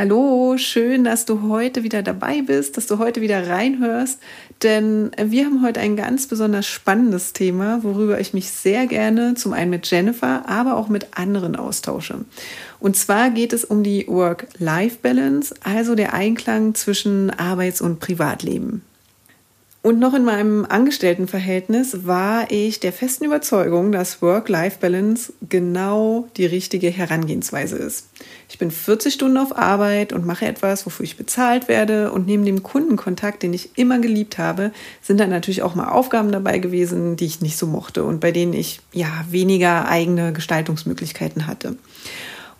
[0.00, 4.20] Hallo, schön, dass du heute wieder dabei bist, dass du heute wieder reinhörst,
[4.62, 9.52] denn wir haben heute ein ganz besonders spannendes Thema, worüber ich mich sehr gerne zum
[9.52, 12.24] einen mit Jennifer, aber auch mit anderen austausche.
[12.78, 18.82] Und zwar geht es um die Work-Life-Balance, also der Einklang zwischen Arbeits- und Privatleben.
[19.88, 26.90] Und noch in meinem Angestelltenverhältnis war ich der festen Überzeugung, dass Work-Life-Balance genau die richtige
[26.90, 28.06] Herangehensweise ist.
[28.50, 32.12] Ich bin 40 Stunden auf Arbeit und mache etwas, wofür ich bezahlt werde.
[32.12, 36.32] Und neben dem Kundenkontakt, den ich immer geliebt habe, sind dann natürlich auch mal Aufgaben
[36.32, 41.46] dabei gewesen, die ich nicht so mochte und bei denen ich ja weniger eigene Gestaltungsmöglichkeiten
[41.46, 41.78] hatte.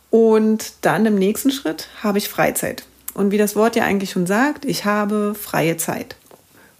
[0.08, 2.84] Und dann im nächsten Schritt habe ich Freizeit.
[3.12, 6.16] Und wie das Wort ja eigentlich schon sagt, ich habe freie Zeit.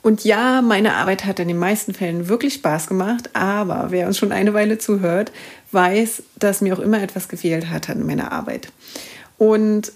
[0.09, 4.17] Und ja, meine Arbeit hat in den meisten Fällen wirklich Spaß gemacht, aber wer uns
[4.17, 5.33] schon eine Weile zuhört,
[5.73, 8.73] weiß, dass mir auch immer etwas gefehlt hat an meiner Arbeit.
[9.37, 9.93] Und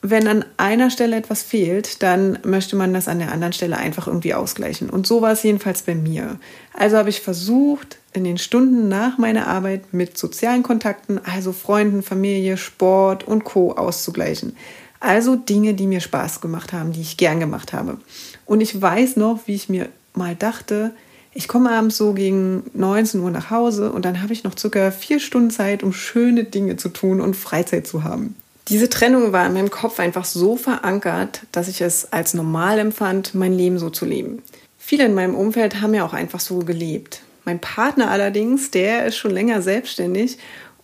[0.00, 4.06] wenn an einer Stelle etwas fehlt, dann möchte man das an der anderen Stelle einfach
[4.06, 4.88] irgendwie ausgleichen.
[4.88, 6.38] Und so war es jedenfalls bei mir.
[6.72, 12.02] Also habe ich versucht, in den Stunden nach meiner Arbeit mit sozialen Kontakten, also Freunden,
[12.02, 14.56] Familie, Sport und Co auszugleichen.
[15.00, 17.98] Also Dinge, die mir Spaß gemacht haben, die ich gern gemacht habe.
[18.46, 20.92] Und ich weiß noch, wie ich mir mal dachte,
[21.32, 24.90] ich komme abends so gegen 19 Uhr nach Hause und dann habe ich noch circa
[24.90, 28.34] vier Stunden Zeit, um schöne Dinge zu tun und Freizeit zu haben.
[28.68, 33.34] Diese Trennung war in meinem Kopf einfach so verankert, dass ich es als normal empfand,
[33.34, 34.42] mein Leben so zu leben.
[34.78, 37.22] Viele in meinem Umfeld haben ja auch einfach so gelebt.
[37.44, 40.38] Mein Partner allerdings, der ist schon länger selbstständig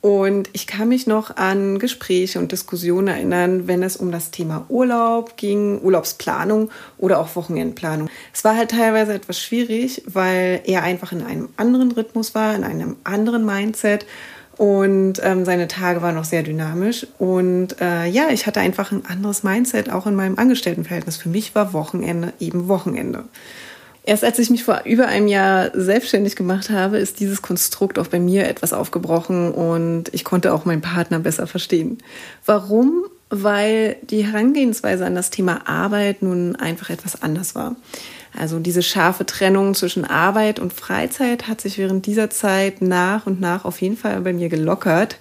[0.07, 4.65] und ich kann mich noch an Gespräche und Diskussionen erinnern, wenn es um das Thema
[4.69, 8.09] Urlaub ging, Urlaubsplanung oder auch Wochenendplanung.
[8.33, 12.62] Es war halt teilweise etwas schwierig, weil er einfach in einem anderen Rhythmus war, in
[12.62, 14.06] einem anderen Mindset
[14.56, 17.05] und ähm, seine Tage waren noch sehr dynamisch.
[17.19, 21.17] Und äh, ja, ich hatte einfach ein anderes Mindset auch in meinem Angestelltenverhältnis.
[21.17, 23.25] Für mich war Wochenende eben Wochenende.
[24.06, 28.06] Erst als ich mich vor über einem Jahr selbstständig gemacht habe, ist dieses Konstrukt auch
[28.06, 31.99] bei mir etwas aufgebrochen und ich konnte auch meinen Partner besser verstehen.
[32.44, 33.05] Warum?
[33.31, 37.75] Weil die Herangehensweise an das Thema Arbeit nun einfach etwas anders war.
[38.39, 43.41] Also diese scharfe Trennung zwischen Arbeit und Freizeit hat sich während dieser Zeit nach und
[43.41, 45.17] nach auf jeden Fall bei mir gelockert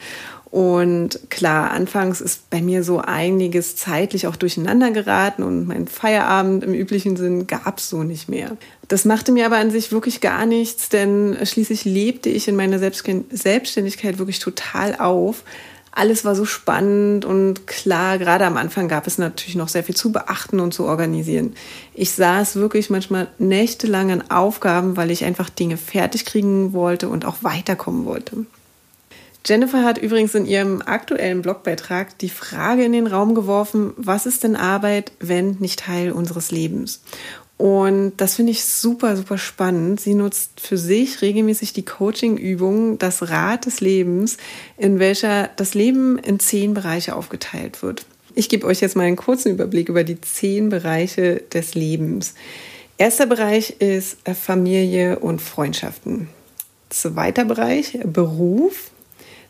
[0.51, 6.63] und klar, anfangs ist bei mir so einiges zeitlich auch durcheinander geraten und mein Feierabend
[6.63, 8.55] im üblichen Sinn gab es so nicht mehr.
[8.88, 12.79] Das machte mir aber an sich wirklich gar nichts, denn schließlich lebte ich in meiner
[12.79, 15.44] Selbstständigkeit wirklich total auf.
[15.91, 19.95] Alles war so spannend und klar, gerade am Anfang gab es natürlich noch sehr viel
[19.95, 21.55] zu beachten und zu organisieren.
[21.94, 27.25] Ich saß wirklich manchmal nächtelang an Aufgaben, weil ich einfach Dinge fertig kriegen wollte und
[27.25, 28.45] auch weiterkommen wollte.
[29.47, 34.44] Jennifer hat übrigens in ihrem aktuellen Blogbeitrag die Frage in den Raum geworfen, was ist
[34.44, 37.03] denn Arbeit, wenn nicht Teil unseres Lebens?
[37.57, 40.01] Und das finde ich super, super spannend.
[40.01, 44.38] Sie nutzt für sich regelmäßig die Coaching-Übung, das Rad des Lebens,
[44.78, 48.05] in welcher das Leben in zehn Bereiche aufgeteilt wird.
[48.34, 52.34] Ich gebe euch jetzt mal einen kurzen Überblick über die zehn Bereiche des Lebens.
[52.97, 56.28] Erster Bereich ist Familie und Freundschaften.
[56.89, 58.91] Zweiter Bereich Beruf.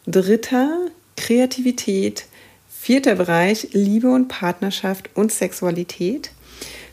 [0.07, 2.27] Dritter Kreativität.
[2.69, 6.29] Vierter Bereich Liebe und Partnerschaft und Sexualität.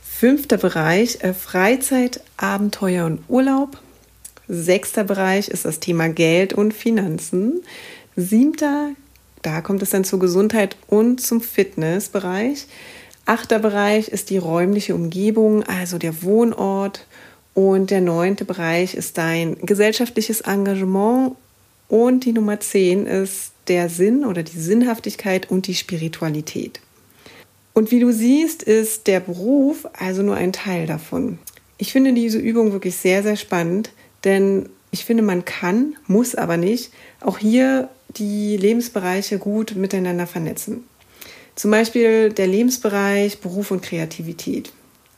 [0.02, 3.76] Fünfter Bereich äh, Freizeit, Abenteuer und Urlaub.
[4.48, 7.60] Sechster Bereich ist das Thema Geld und Finanzen.
[8.16, 8.92] Siebter,
[9.42, 12.66] da kommt es dann zur Gesundheit und zum Fitnessbereich.
[13.26, 17.06] Achter Bereich ist die räumliche Umgebung, also der Wohnort.
[17.52, 21.36] Und der neunte Bereich ist dein gesellschaftliches Engagement
[21.92, 26.80] und die Nummer 10 ist der Sinn oder die Sinnhaftigkeit und die Spiritualität.
[27.74, 31.38] Und wie du siehst, ist der Beruf also nur ein Teil davon.
[31.76, 33.90] Ich finde diese Übung wirklich sehr, sehr spannend,
[34.24, 40.84] denn ich finde, man kann, muss aber nicht, auch hier die Lebensbereiche gut miteinander vernetzen.
[41.56, 44.72] Zum Beispiel der Lebensbereich Beruf und Kreativität.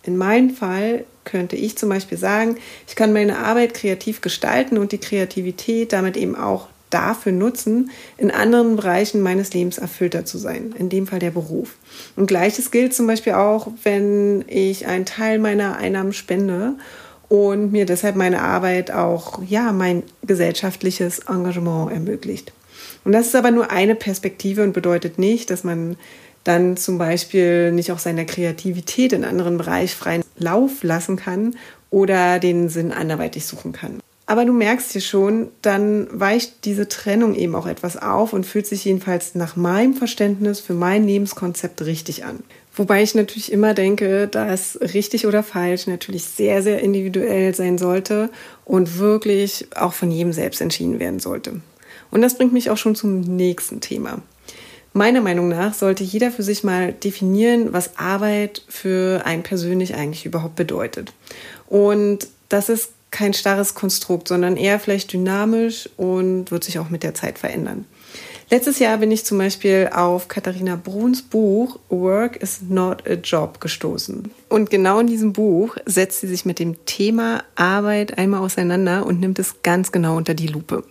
[0.04, 2.56] In meinem Fall könnte ich zum Beispiel sagen,
[2.86, 8.30] ich kann meine Arbeit kreativ gestalten und die Kreativität damit eben auch dafür nutzen, in
[8.30, 11.76] anderen Bereichen meines Lebens erfüllter zu sein, in dem Fall der Beruf.
[12.14, 16.74] Und gleiches gilt zum Beispiel auch, wenn ich einen Teil meiner Einnahmen spende
[17.28, 22.52] und mir deshalb meine Arbeit auch, ja, mein gesellschaftliches Engagement ermöglicht.
[23.04, 25.96] Und das ist aber nur eine Perspektive und bedeutet nicht, dass man
[26.44, 31.56] dann zum Beispiel nicht auch seiner Kreativität in anderen Bereich freien Lauf lassen kann
[31.90, 34.00] oder den Sinn anderweitig suchen kann.
[34.26, 38.66] Aber du merkst hier schon, dann weicht diese Trennung eben auch etwas auf und fühlt
[38.66, 42.40] sich jedenfalls nach meinem Verständnis für mein Lebenskonzept richtig an.
[42.74, 48.30] Wobei ich natürlich immer denke, dass richtig oder falsch natürlich sehr, sehr individuell sein sollte
[48.64, 51.60] und wirklich auch von jedem selbst entschieden werden sollte.
[52.10, 54.22] Und das bringt mich auch schon zum nächsten Thema.
[54.96, 60.24] Meiner Meinung nach sollte jeder für sich mal definieren, was Arbeit für einen persönlich eigentlich
[60.24, 61.12] überhaupt bedeutet.
[61.66, 67.02] Und das ist kein starres Konstrukt, sondern eher vielleicht dynamisch und wird sich auch mit
[67.02, 67.86] der Zeit verändern.
[68.50, 73.60] Letztes Jahr bin ich zum Beispiel auf Katharina Bruns Buch Work is not a Job
[73.60, 74.30] gestoßen.
[74.48, 79.18] Und genau in diesem Buch setzt sie sich mit dem Thema Arbeit einmal auseinander und
[79.18, 80.84] nimmt es ganz genau unter die Lupe.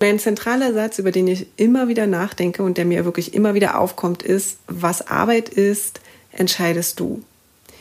[0.00, 3.78] Ein zentraler Satz, über den ich immer wieder nachdenke und der mir wirklich immer wieder
[3.80, 6.00] aufkommt, ist, was Arbeit ist,
[6.30, 7.22] entscheidest du.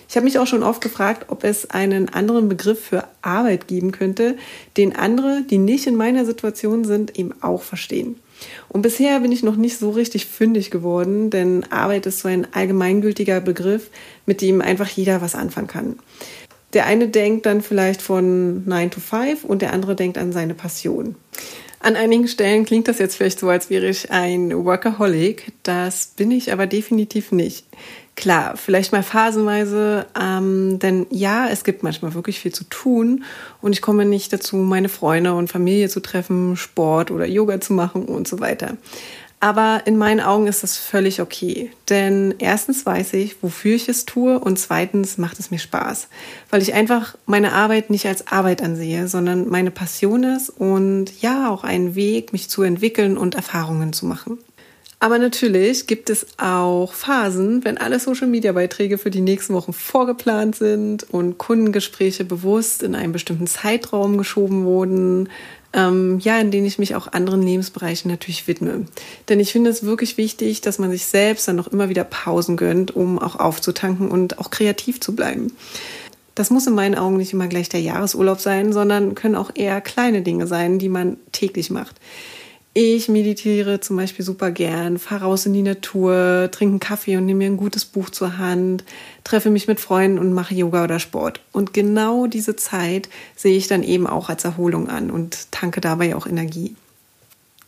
[0.10, 3.92] Ich habe mich auch schon oft gefragt, ob es einen anderen Begriff für Arbeit geben
[3.92, 4.38] könnte,
[4.78, 8.16] den andere, die nicht in meiner Situation sind, eben auch verstehen.
[8.70, 12.48] Und bisher bin ich noch nicht so richtig fündig geworden, denn Arbeit ist so ein
[12.54, 13.90] allgemeingültiger Begriff,
[14.26, 16.00] mit dem einfach jeder was anfangen kann.
[16.74, 20.54] Der eine denkt dann vielleicht von 9 to 5 und der andere denkt an seine
[20.54, 21.16] Passion.
[21.80, 25.52] An einigen Stellen klingt das jetzt vielleicht so, als wäre ich ein Workaholic.
[25.64, 27.66] Das bin ich aber definitiv nicht.
[28.16, 33.24] Klar, vielleicht mal phasenweise, ähm, denn ja, es gibt manchmal wirklich viel zu tun
[33.62, 37.74] und ich komme nicht dazu, meine Freunde und Familie zu treffen, Sport oder Yoga zu
[37.74, 38.76] machen und so weiter.
[39.40, 41.72] Aber in meinen Augen ist das völlig okay.
[41.90, 46.08] Denn erstens weiß ich, wofür ich es tue und zweitens macht es mir Spaß.
[46.50, 51.52] Weil ich einfach meine Arbeit nicht als Arbeit ansehe, sondern meine Passion ist und ja,
[51.52, 54.40] auch einen Weg, mich zu entwickeln und Erfahrungen zu machen.
[55.00, 61.04] Aber natürlich gibt es auch Phasen, wenn alle Social-Media-Beiträge für die nächsten Wochen vorgeplant sind
[61.12, 65.30] und Kundengespräche bewusst in einen bestimmten Zeitraum geschoben wurden,
[65.78, 68.86] ähm, ja, in denen ich mich auch anderen Lebensbereichen natürlich widme.
[69.30, 72.58] Denn ich finde es wirklich wichtig, dass man sich selbst dann noch immer wieder Pausen
[72.58, 75.54] gönnt, um auch aufzutanken und auch kreativ zu bleiben.
[76.34, 79.80] Das muss in meinen Augen nicht immer gleich der Jahresurlaub sein, sondern können auch eher
[79.82, 81.96] kleine Dinge sein, die man täglich macht.
[82.80, 87.26] Ich meditiere zum Beispiel super gern, fahre raus in die Natur, trinke einen Kaffee und
[87.26, 88.84] nehme mir ein gutes Buch zur Hand,
[89.24, 91.40] treffe mich mit Freunden und mache Yoga oder Sport.
[91.52, 96.16] Und genau diese Zeit sehe ich dann eben auch als Erholung an und tanke dabei
[96.16, 96.76] auch Energie.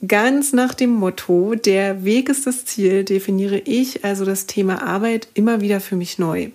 [0.07, 5.27] Ganz nach dem Motto, der Weg ist das Ziel, definiere ich also das Thema Arbeit
[5.33, 6.51] immer wieder für mich neu.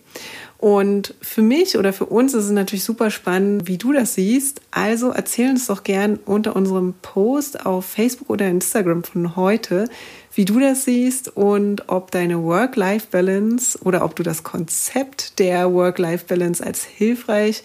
[0.64, 4.62] Und für mich oder für uns ist es natürlich super spannend, wie du das siehst.
[4.70, 9.90] Also erzähl uns doch gern unter unserem Post auf Facebook oder Instagram von heute,
[10.32, 16.64] wie du das siehst und ob deine Work-Life-Balance oder ob du das Konzept der Work-Life-Balance
[16.64, 17.62] als hilfreich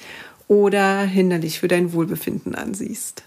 [0.49, 3.23] oder hinderlich für dein Wohlbefinden ansiehst.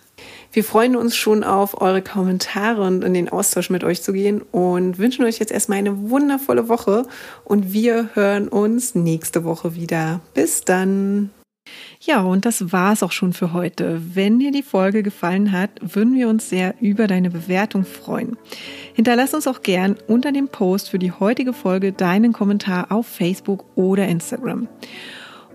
[0.53, 4.43] Wir freuen uns schon auf eure Kommentare und in den Austausch mit euch zu gehen
[4.43, 7.07] und wünschen euch jetzt erstmal eine wundervolle Woche
[7.45, 10.21] und wir hören uns nächste Woche wieder.
[10.35, 11.31] Bis dann.
[12.01, 14.03] Ja, und das war es auch schon für heute.
[14.15, 18.37] Wenn dir die Folge gefallen hat, würden wir uns sehr über deine Bewertung freuen.
[18.93, 23.65] Hinterlass uns auch gern unter dem Post für die heutige Folge deinen Kommentar auf Facebook
[23.75, 24.69] oder Instagram.